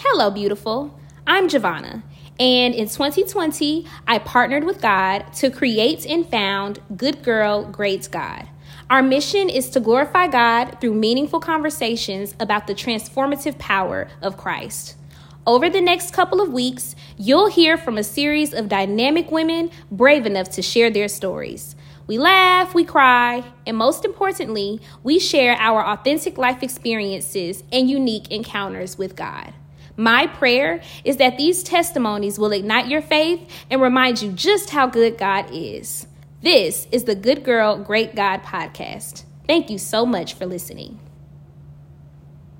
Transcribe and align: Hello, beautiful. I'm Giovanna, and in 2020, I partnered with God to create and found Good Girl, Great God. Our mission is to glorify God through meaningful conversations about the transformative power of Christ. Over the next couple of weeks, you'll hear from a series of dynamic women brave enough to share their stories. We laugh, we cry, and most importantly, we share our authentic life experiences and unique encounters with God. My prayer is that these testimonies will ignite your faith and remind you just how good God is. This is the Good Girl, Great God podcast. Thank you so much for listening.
Hello, 0.00 0.30
beautiful. 0.30 1.00
I'm 1.26 1.48
Giovanna, 1.48 2.02
and 2.38 2.74
in 2.74 2.86
2020, 2.86 3.86
I 4.06 4.18
partnered 4.18 4.64
with 4.64 4.82
God 4.82 5.32
to 5.36 5.50
create 5.50 6.04
and 6.04 6.28
found 6.28 6.80
Good 6.98 7.22
Girl, 7.22 7.64
Great 7.64 8.06
God. 8.12 8.46
Our 8.90 9.02
mission 9.02 9.48
is 9.48 9.70
to 9.70 9.80
glorify 9.80 10.26
God 10.26 10.82
through 10.82 10.92
meaningful 10.92 11.40
conversations 11.40 12.34
about 12.38 12.66
the 12.66 12.74
transformative 12.74 13.58
power 13.58 14.08
of 14.20 14.36
Christ. 14.36 14.96
Over 15.46 15.70
the 15.70 15.80
next 15.80 16.12
couple 16.12 16.42
of 16.42 16.52
weeks, 16.52 16.94
you'll 17.16 17.48
hear 17.48 17.78
from 17.78 17.96
a 17.96 18.04
series 18.04 18.52
of 18.52 18.68
dynamic 18.68 19.30
women 19.30 19.70
brave 19.90 20.26
enough 20.26 20.50
to 20.50 20.62
share 20.62 20.90
their 20.90 21.08
stories. 21.08 21.74
We 22.06 22.18
laugh, 22.18 22.74
we 22.74 22.84
cry, 22.84 23.44
and 23.66 23.78
most 23.78 24.04
importantly, 24.04 24.78
we 25.02 25.18
share 25.18 25.54
our 25.54 25.82
authentic 25.82 26.36
life 26.36 26.62
experiences 26.62 27.64
and 27.72 27.88
unique 27.88 28.30
encounters 28.30 28.98
with 28.98 29.16
God. 29.16 29.54
My 29.96 30.26
prayer 30.26 30.82
is 31.04 31.16
that 31.18 31.38
these 31.38 31.62
testimonies 31.62 32.38
will 32.38 32.52
ignite 32.52 32.88
your 32.88 33.02
faith 33.02 33.48
and 33.70 33.80
remind 33.80 34.22
you 34.22 34.32
just 34.32 34.70
how 34.70 34.86
good 34.86 35.18
God 35.18 35.46
is. 35.50 36.06
This 36.42 36.86
is 36.92 37.04
the 37.04 37.14
Good 37.14 37.44
Girl, 37.44 37.76
Great 37.76 38.14
God 38.14 38.42
podcast. 38.42 39.24
Thank 39.46 39.70
you 39.70 39.78
so 39.78 40.04
much 40.04 40.34
for 40.34 40.46
listening. 40.46 40.98